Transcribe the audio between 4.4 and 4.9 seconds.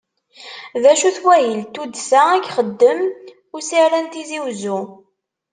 Uzzu?